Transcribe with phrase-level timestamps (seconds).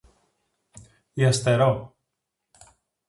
[1.13, 1.95] Η Αστέρω;